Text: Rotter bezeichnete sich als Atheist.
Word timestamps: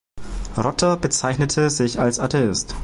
Rotter 0.57 0.97
bezeichnete 0.97 1.69
sich 1.69 1.99
als 1.99 2.17
Atheist. 2.19 2.73